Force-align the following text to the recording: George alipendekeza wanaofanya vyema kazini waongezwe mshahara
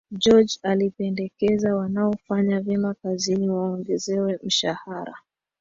George 0.11 0.59
alipendekeza 0.63 1.75
wanaofanya 1.75 2.61
vyema 2.61 2.93
kazini 2.93 3.49
waongezwe 3.49 4.39
mshahara 4.43 5.13